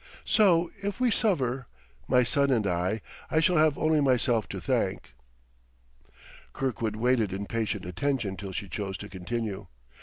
[0.25, 1.67] So, if we suffer,
[2.07, 5.13] my son and I, I shall have only myself to thank!"
[6.53, 9.67] Kirkwood waited in patient attention till she chose to continue.